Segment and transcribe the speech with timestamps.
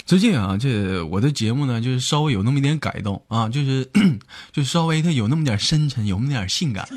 [0.07, 3.91] 最近啊，这我的节目呢，就是稍微有那么一点改动啊，就是
[4.53, 6.89] 就稍微它有那么点深沉，有那么点性感。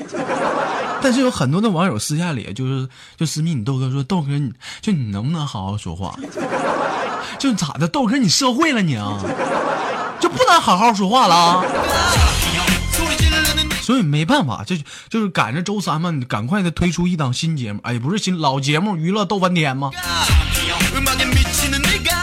[1.01, 2.87] 但是有很多的网友私下里就是
[3.17, 4.51] 就私密你豆哥说豆哥你
[4.81, 6.17] 就你能不能好好说话？
[7.39, 9.19] 就咋的豆哥你社会了你啊？
[10.19, 11.63] 就不能好好说话了？
[13.81, 14.75] 所以没办法，就
[15.09, 17.79] 就是赶着周三嘛，你赶快的推出一档新节目。
[17.83, 19.89] 哎，不是新老节目，娱乐逗翻天吗？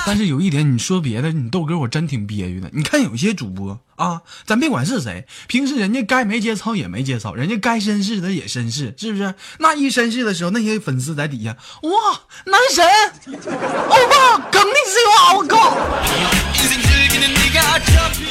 [0.06, 2.70] 但是有一点，你说别的，你豆哥我真挺憋屈的。
[2.72, 9.34] 你看有些主播啊，咱别管是谁，平时人家该没节操也没节操，人家该绅士的也绅士，是不是？
[9.58, 11.90] 那一绅士的时候，那些粉丝在底下，哇，
[12.44, 12.86] 男神，
[13.34, 15.34] 欧巴，梗你死啊！
[15.34, 15.76] 我靠，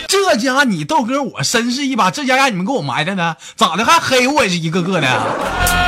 [0.07, 5.84] 这家你豆哥我绅士一把，这家让你们给我埋汰呢，咋的还黑我也是一个个的。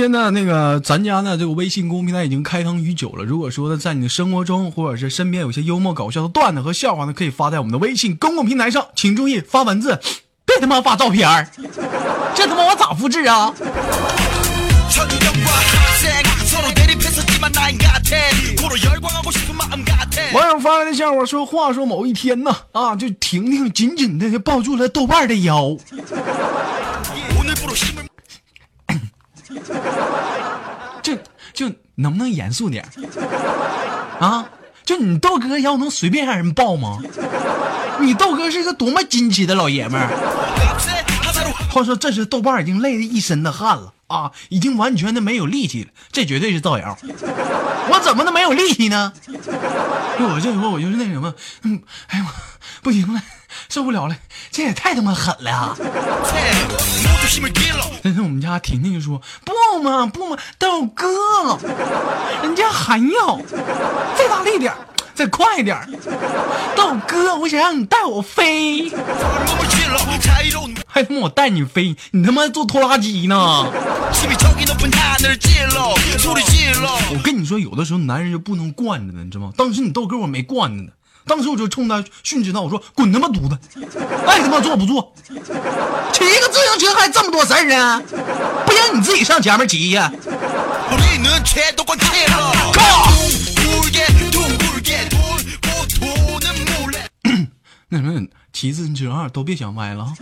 [0.00, 3.22] 同时间呢，那个咱家呢，这个微信公平台已经开通已久了。
[3.22, 8.86] 如果说呢，在你的生活中或者是身边有些幽默搞笑的段子和笑话呢，可以发在我们的微信公共平台上。
[8.94, 10.00] 请注意发文字，
[10.46, 11.46] 别他妈发照片儿，
[12.34, 13.52] 这他妈我咋复制啊？
[20.32, 25.76] 网友发来的笑话说：话说某一天呢，啊，就婷婷紧紧的就抱住了豆瓣的腰。
[32.00, 32.84] 能不能严肃点
[34.18, 34.46] 啊？
[34.84, 36.98] 就你豆哥要能随便让人抱吗？
[38.00, 40.08] 你豆哥是一个多么矜持的老爷们儿。
[41.70, 45.90] 话说这是豆瓣已经累得一身的汗了啊，已经完全的没有力气了。
[46.10, 46.98] 这绝对是造谣。
[47.02, 49.12] 我怎么能没有力气呢？
[49.28, 51.32] 我这回我就是那什么，
[51.62, 52.26] 嗯，哎呀，
[52.82, 53.22] 不行了。
[53.70, 54.16] 受不了了，
[54.50, 55.76] 这也太他妈狠了！
[58.02, 61.06] 但是我们家婷婷就说：“不嘛不嘛，豆哥，
[62.42, 63.40] 人家还要
[64.16, 64.74] 再大力点，
[65.14, 65.78] 再快点。
[66.74, 68.90] 豆哥，我想让你带我飞，
[70.86, 73.70] 还他妈我带你飞，你他妈坐拖拉机呢！
[77.12, 79.52] 我跟你说，有的时候男人就不能惯着呢，你知道吗？
[79.56, 80.90] 当时你豆哥我没惯着呢。”
[81.30, 83.56] 当时我就冲他训斥他，我说：“滚他妈犊子，
[84.26, 85.14] 爱他妈坐不坐？
[86.12, 88.02] 骑个自行车还这么多神人，
[88.66, 90.12] 不行你自己上前面骑呀！”
[97.88, 98.20] 那什么，
[98.52, 100.12] 骑自行车啊，都别想歪了。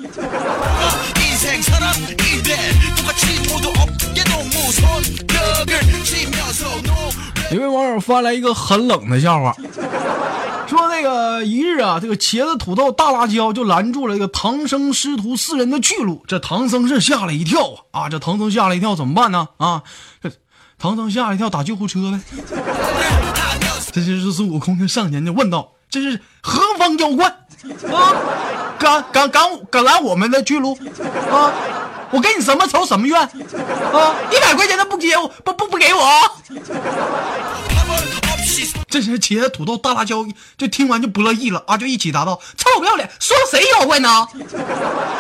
[7.51, 9.57] 一位网友发来一个很冷的笑话。
[11.09, 16.23] 呃一日啊，这个茄子、土豆、大辣椒就拦住了这个唐僧师徒四人的去路。
[16.27, 18.03] 这唐僧是吓了一跳啊！
[18.03, 19.49] 啊，这唐僧吓了一跳，怎么办呢？
[19.57, 19.83] 啊，
[20.23, 20.31] 这
[20.79, 22.21] 唐僧吓了一跳，打救护车呗。
[23.91, 28.15] 这就是孙悟空就上前就问道：“这是何方妖怪啊？
[28.79, 30.79] 敢敢敢敢拦我们的去路
[31.33, 31.51] 啊？
[32.11, 33.29] 我给你什么仇什么怨啊？
[34.31, 36.01] 一百块钱都不给我，不不不给我！”
[38.89, 44.27] 这些茄子、土豆、大辣椒就听完就不乐意了啊，就一起答道：“臭不要脸，说谁妖怪呢？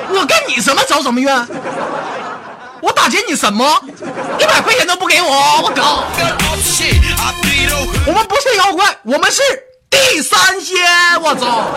[0.08, 1.46] 我跟你什么仇什么怨？
[2.80, 3.64] 我打劫你什么？
[4.40, 5.62] 一百块钱都不给我！
[5.62, 6.04] 我靠！
[8.06, 9.42] 我们不是妖怪，我们是
[9.90, 10.76] 地三仙！
[11.20, 11.68] 我操！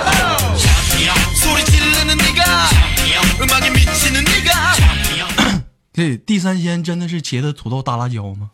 [5.94, 8.50] 这地三鲜真的是茄子、土豆、大辣椒吗？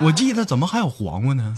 [0.00, 1.54] 我记得怎么还有黄瓜呢？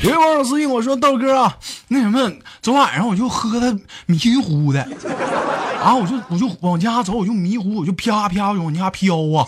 [0.00, 1.56] 有位网友私信我说：“豆哥啊，
[1.88, 2.30] 那什么，
[2.60, 3.76] 昨晚上我就喝的
[4.06, 4.82] 迷糊的，
[5.82, 9.46] 啊，我就我就往家走，我就迷糊，我就啪啪就往家飘啊。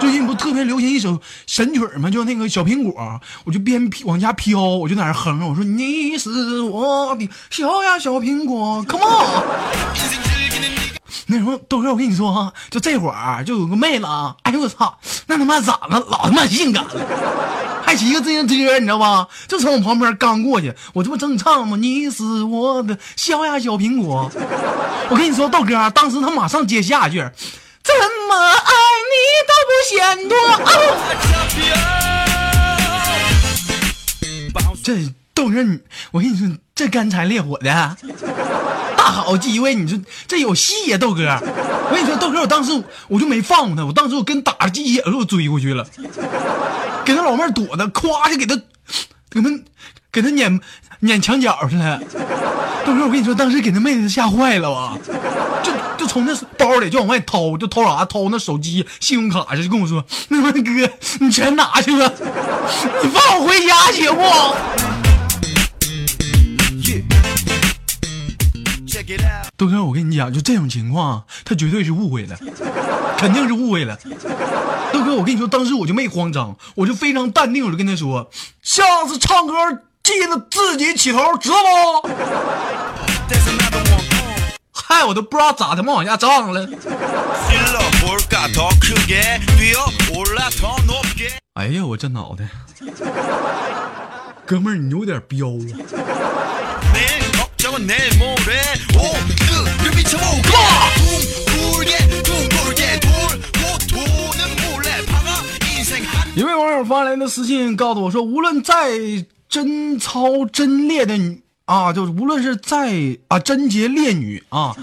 [0.00, 2.10] 最近不特别流行一首神曲吗？
[2.10, 9.42] 就那个小苹果，我就边往家飘，我就在那哼，我说你是我的小呀小苹果，Come on。
[11.26, 16.90] 那什么豆哥，我跟你说哈，就这会儿就有个妹子啊，哎呦我操，那他妈长得老他妈性感了。”
[17.96, 19.28] 骑个自行车，你知道吧？
[19.48, 21.76] 就从我旁边刚过去，我这不正唱吗？
[21.76, 24.30] 你是我的小呀小苹果。
[25.08, 27.18] 我跟你说，豆哥，当时他马上接下句，
[27.82, 27.94] 怎
[28.28, 28.72] 么爱
[29.10, 29.14] 你
[29.48, 30.36] 都不嫌多。
[34.82, 34.96] 这
[35.34, 35.78] 豆哥，你
[36.10, 37.96] 我跟你说，这干柴烈火的，
[38.96, 41.38] 大好机会，你说这有戏呀，豆哥。
[41.90, 45.86] 我跟你说，豆哥，我当时我就没放过他，我当时我跟打着鸡血似的追过去了。
[47.04, 48.56] 给他老妹儿躲的，咵就给他，
[49.30, 49.50] 给他，
[50.10, 50.60] 给他撵
[51.00, 52.00] 撵墙角去了。
[52.84, 54.98] 豆哥，我跟你说，当时给那妹子吓坏了吧？
[55.62, 58.04] 就就从那包里就往外掏，就掏啥？
[58.04, 60.60] 掏那手机、信用卡去，就跟我说：“那么哥，
[61.20, 62.12] 你全拿去吧，
[63.02, 64.22] 你放我回家行不？”
[69.56, 72.36] 豆哥，我跟你讲，就这种情况，他绝对是误会了，
[73.16, 73.96] 肯定是误会了。
[74.92, 78.28] 豆哥，我跟你说，当时我就没慌张，我就非常淡定，我就跟他说
[78.62, 79.54] ：“下次唱歌
[80.02, 81.56] 记得自己起头，知道
[82.02, 82.08] 不？”
[84.72, 86.68] 嗨，我都不知道咋他妈往下唱了。
[91.54, 92.48] 哎呀，我这脑袋，
[94.44, 95.78] 哥们儿，你有点彪啊！
[106.34, 108.90] 一位网友发来的私信告诉我说：“无论再
[109.48, 112.92] 贞操贞烈的女啊，就是无论是再
[113.28, 114.76] 啊贞洁烈女啊，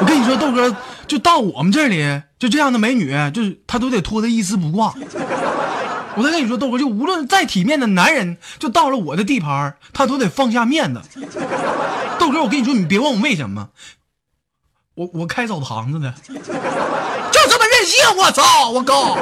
[0.00, 0.76] 我跟你说，豆哥，
[1.08, 4.94] 就到我们这里，就这样的美女，就是她都得脱得一丝不挂。
[6.14, 11.00] 我再跟你说，豆哥，就无论再体面的男人，就到了我的地盘，他都得放下面子。”
[12.28, 13.70] 豆哥，我跟你说，你别问我为什么，
[14.94, 19.16] 我我开澡堂子的， 就这么任性，我操，我靠！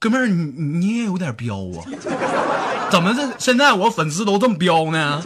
[0.00, 1.86] 哥们儿，你你也有点彪啊？
[2.90, 5.22] 怎么这现在我粉丝都这么彪呢？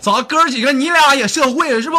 [0.00, 1.96] 咋哥几个你俩也社会是不？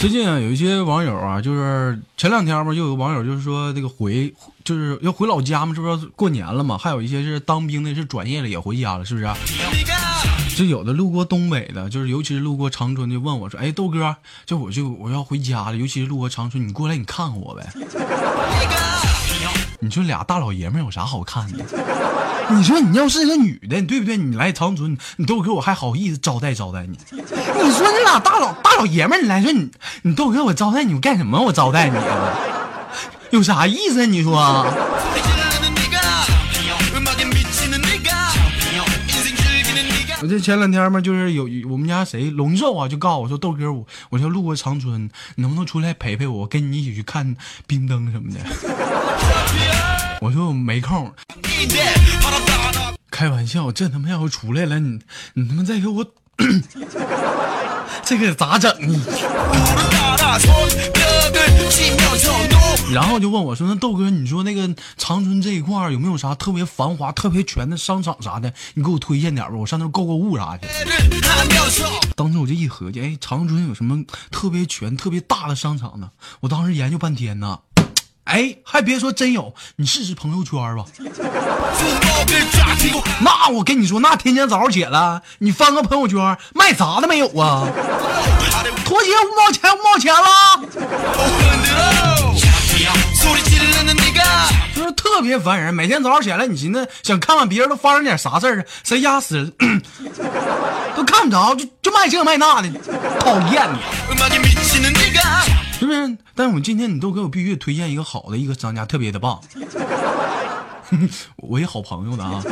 [0.00, 6.78] 最近啊，有一些网友啊，就是前两天嘛，又有网友就是说这个回，就是要回老家嘛，是不是过年了嘛？
[6.78, 9.26] 还有一些是当兵的，是转业了也回家了，是不是？
[10.58, 17.64] 就有的路过东北的，就是尤其是路过长春的，问我说：“哎，豆哥，就我就我要回家了，尤其是路过长春，你过来你看看我呗。”
[19.78, 21.64] 你说俩大老爷们有啥好看的？
[22.50, 24.16] 你说你要是个女的，对不对？
[24.16, 26.98] 你来长春，你豆哥我还好意思招待招待你？
[27.12, 29.70] 你说你俩大老大老爷们，你来说你
[30.02, 31.40] 你豆哥我招待你，我干什么？
[31.40, 32.34] 我招待你啊？
[33.30, 34.04] 有啥意思？
[34.06, 34.66] 你说？
[40.20, 47.36] 我这前两天嘛，就是有我们家谁龙寿啊，就告诉我说豆哥我我要路过长春，你能不能出来陪陪我，跟你一起去看
[47.68, 48.40] 冰灯什么的？
[50.20, 51.12] 我说我没空。
[53.12, 54.98] 开玩笑，这他妈要出来了，你
[55.34, 56.04] 你他妈再给我
[58.04, 58.98] 这个咋整呢？
[62.90, 64.66] 然后就问我说：“那豆哥，你说那个
[64.96, 68.50] 长春这一块儿有没有啥特别繁华、特别全的商场啥的？
[68.74, 70.66] 你给我推荐点吧，我上那购购物啥的。”
[72.16, 76.10] 当时我就一合计，哎，长春有什么特别全、特别大的商场呢？
[76.40, 77.58] 我当时研究半天呢，
[78.24, 79.54] 哎，还别说，真有！
[79.76, 80.86] 你试试朋友圈吧。
[83.20, 87.66] 那我跟你说，那天天早上起来，你翻个朋友圈，卖啥的没有啊？
[88.84, 90.28] 拖鞋五毛钱，五毛钱了。
[94.74, 98.64] 就是特别烦人，每天早上起来，你寻思想看看别人都发生点啥事儿？
[98.84, 99.52] 谁家死人
[100.94, 102.70] 都看不着，就就卖这卖那的，
[103.18, 103.78] 讨厌你，
[105.78, 106.16] 是不是？
[106.34, 109.40] 但是我今天你都给我必须推荐一个好的一个商家，特别的棒。
[111.36, 112.42] 我一好朋友的啊，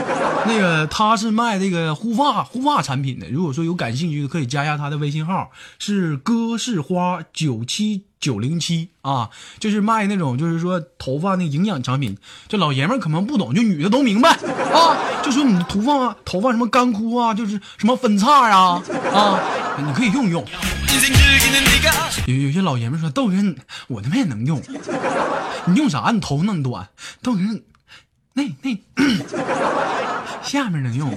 [0.47, 3.29] 那个他是卖这个护发护发产品的。
[3.31, 12.19] 如果说有感兴趣的，可以加一下他的微信号，是哥是花九七九零七啊，就是卖那种就是说头发那营养产品。
[12.49, 15.23] 这老爷们可能不懂，就女的都明白啊。
[15.23, 19.41] 就说你头发头发什么干枯啊，就是什么分叉呀啊，
[19.79, 20.45] 你可以用用。
[22.27, 23.35] 有有些老爷们说豆哥，
[23.89, 24.61] 我他妈也能用，
[25.67, 26.11] 你用啥？
[26.13, 26.89] 你头发那么短，
[27.23, 27.41] 豆哥。
[28.37, 28.79] 那那
[30.43, 31.11] 下面能用，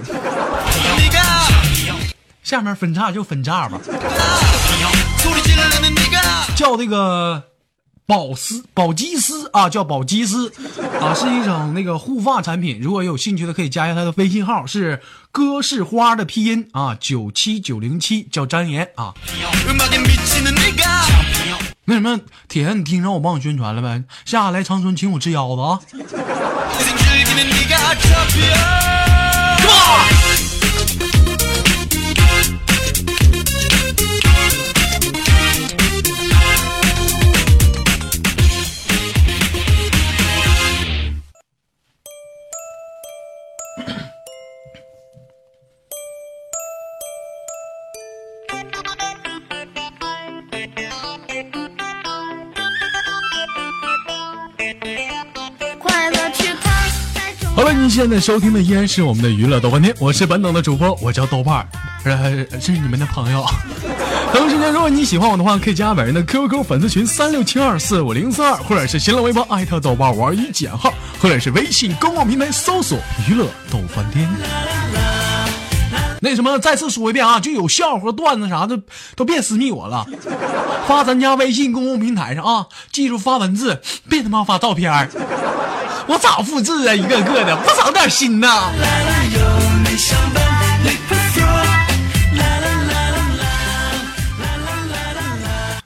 [2.42, 3.78] 下面分叉就分叉吧，
[6.56, 7.44] 叫这个
[8.06, 10.50] 宝丝宝鸡丝啊，叫宝鸡丝
[10.98, 12.80] 啊，是一种那个护发产品。
[12.80, 19.12] 如果有兴趣的，可以加一下他的微信号，是歌是花的拼音啊，九七九零七，叫张岩啊。
[21.84, 24.02] 那什么，铁子，你听着我帮我宣传了呗？
[24.24, 25.80] 下来长春请我吃腰子啊！
[29.60, 30.29] Come on!
[58.00, 61.68] 现在收听的依然是我们的娱乐豆瓣天，我是本档的主播，我叫豆瓣儿，
[62.04, 63.44] 呃，是你们的朋友。
[64.32, 74.26] 同时呢，如果你喜欢我的话，可以加本人的 QQ 粉丝群三六七二四五零四二，或者是新浪微博艾特豆瓣玩一减号，或者是微信公众平台搜索娱乐豆瓣天。
[76.22, 78.80] 那什么，再次说一遍啊，就有笑话段子啥的
[79.14, 80.06] 都别私密我了，
[80.88, 84.90] 发咱家微信公共平台上啊，记住发文字，别他妈发照片
[86.10, 86.92] 我咋复制啊？
[86.92, 88.72] 一个个的，不长点心呐！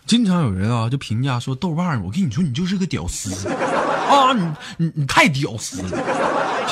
[0.06, 3.34] 经常有人啊，就评价说豆瓣我跟你说，你就是个屌丝
[4.08, 4.32] 啊！
[4.32, 4.46] 你
[4.78, 5.98] 你你太屌丝了。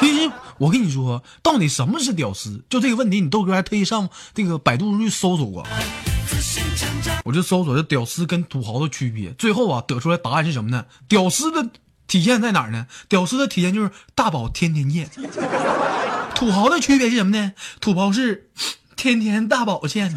[0.01, 2.59] 其实我跟你说，到底什么是屌丝？
[2.71, 5.67] 就这个问题，你豆哥还特意上这个百度去搜索过。
[7.25, 10.87] 我就搜索这屌丝跟土豪的区别，最后啊，得出来答案是什么呢？
[11.07, 11.69] 屌丝的。
[12.13, 12.87] 体现在哪儿呢？
[13.09, 15.09] 屌丝的体现就是大宝天天见，
[16.37, 17.53] 土豪的区别是什么呢？
[17.81, 18.51] 土豪是
[18.97, 20.15] 天天大宝见。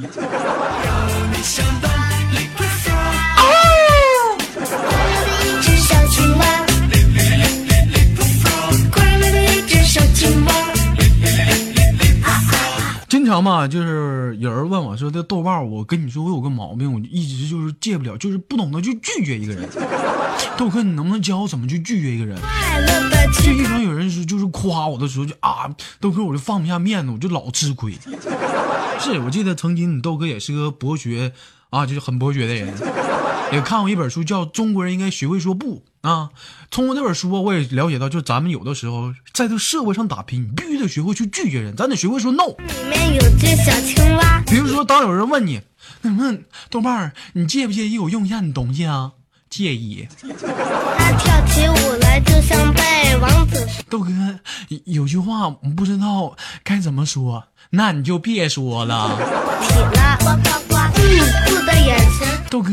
[13.25, 19.67] 经常嘛，就是有人问我说：“这豆瓣，我跟你说，我有个毛病，我一直就是戒不了，就是不懂得去拒绝一个人。
[20.55, 22.38] 豆哥，你能不能教我怎么去拒绝一个人？”
[23.34, 25.67] 就经常有人说，就是夸我的时候，就啊，
[26.00, 27.94] 豆哥，我就放不下面子，我就老吃亏。
[29.01, 31.34] 是我记得曾经你豆哥也是个博学
[31.72, 32.72] 啊，就是很博学的人。
[33.52, 36.30] 也看过一本书，叫《中国人应该学会说不》啊。
[36.70, 42.48] 通过这本书，我也了解到，就咱们有的时候在这社会上打拼，你必须得学会去拒绝人，咱得学会说 no。
[42.58, 44.42] 里面有只小青蛙。
[44.46, 45.62] 比如说，当有人问你，
[46.02, 46.38] 那什么
[46.70, 49.14] 豆瓣儿，你介不介意我用一下你东西啊？
[49.50, 50.08] 介意。
[50.98, 53.66] 他跳起舞来就像被王子。
[53.90, 54.12] 豆哥，
[54.86, 59.18] 有句话我不知道该怎么说，那你就别说了。
[59.62, 60.18] 起了，
[62.50, 62.70] 豆哥，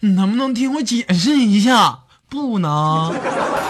[0.00, 1.98] 你能不能听我解释一下？
[2.28, 3.12] 不能。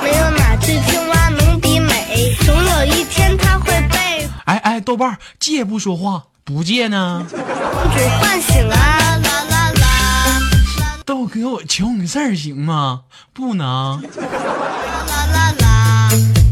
[0.03, 4.29] 没有哪只青蛙能比美，总有一天它会被。
[4.45, 7.25] 哎哎，豆瓣借不说话，不借呢？
[7.31, 9.17] 公主唤醒啊！
[9.23, 10.99] 啦啦啦！
[11.07, 13.03] 豆哥，我求你事儿行吗？
[13.33, 14.03] 不能。
[14.03, 14.09] 啦
[15.09, 15.55] 啦啦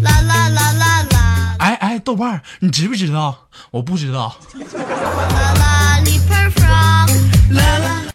[0.00, 1.56] 啦啦啦啦啦！
[1.58, 3.48] 哎哎，豆瓣你知不知道？
[3.70, 4.36] 我不知道。
[4.54, 4.80] 啦
[5.28, 6.00] 啦啦！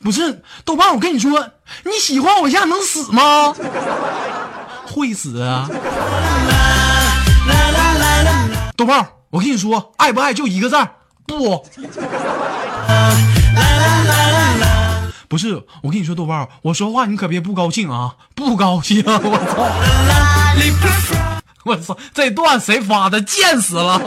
[0.01, 1.51] 不是豆瓣，我跟你说，
[1.83, 3.53] 你喜欢我一下能死吗？
[4.85, 5.69] 会死啊！
[8.75, 10.75] 豆瓣，我跟你说，爱不爱就一个字，
[11.27, 11.65] 不。
[15.27, 19.03] 不是，我跟你说，豆瓣，我说话你可别不高兴啊，不高兴！
[19.05, 19.67] 我操！
[21.65, 21.95] 我操！
[22.15, 23.21] 这段谁发的？
[23.21, 24.01] 贱死了！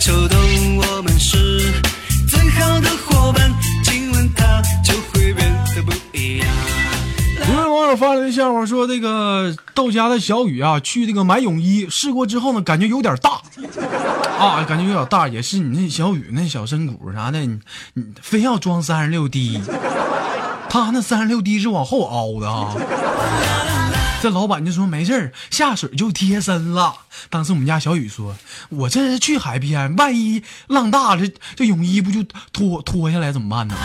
[0.00, 0.38] 秋冬，
[0.78, 1.72] 我们是
[2.28, 3.52] 最好的伙伴。
[3.82, 6.48] 亲吻它，就会变得不一样。
[7.50, 13.42] 有位网友发来的笑话说，这个到家的小雨啊，去这个买泳衣试过之后呢，感觉有点大
[14.38, 17.58] 啊，感觉有点大，也是你那小雨那小身骨啥的，你
[17.94, 19.60] 你非要装三十六 D，
[20.70, 22.72] 他那三十六 D 是往后凹的啊。
[24.20, 26.92] 这老板就说没事儿，下水就贴身了。
[27.30, 28.34] 当时我们家小雨说
[28.68, 31.22] ：“我这是去海边，万一浪大了，
[31.54, 33.76] 这泳衣不就脱脱下来怎么办呢？”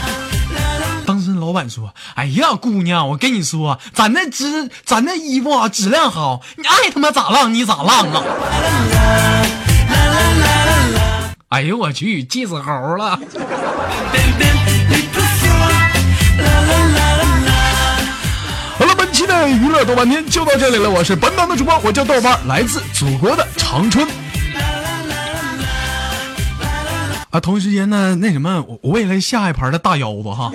[1.06, 8.24] 当时老板说：“哎呀，姑娘，我跟你说，咱那质，咱那衣服啊，质量好，你爱他妈咋浪你咋浪啊！”
[11.50, 13.20] 哎呦我去，气死猴了！
[19.74, 24.08] 乐豆瓣天就到这里了，我是本档的主播，我叫豆瓣，来自祖国的长春。
[27.32, 30.52] 啊，同时间呢，那什么，我为了下一盘的大腰子哈，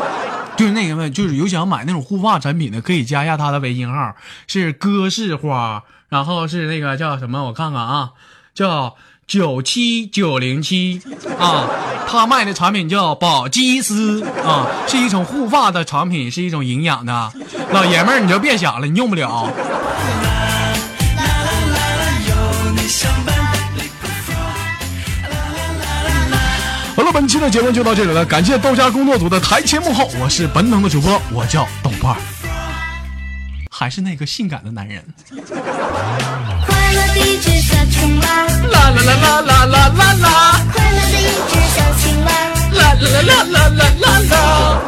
[0.56, 4.14] 就是那个嘛，就是有想买那种护发产品的，可以加一下他的微信号，
[4.46, 8.12] 是歌式花，然后是那个叫什么，我看看啊，
[8.54, 11.00] 叫九七九零七
[11.38, 11.66] 啊，
[12.06, 17.32] 他卖的产品叫宝鸡丝啊，是一种护发的产品，是一种营养的，
[17.70, 19.50] 老爷们儿你就别想了，你用不了。
[26.96, 32.14] 好了，本期的节目就到这里了，感谢豆家工作组的台前幕后，我是本能的主播，我叫豆瓣，
[33.70, 35.02] 还是那个性感的男人。
[36.94, 38.26] 快乐的一只小青蛙。
[38.70, 40.60] 啦啦啦啦啦啦啦啦。
[40.72, 42.30] 快乐的一只小青蛙。
[42.72, 43.84] 啦啦啦啦啦啦。
[44.00, 44.83] 啦啦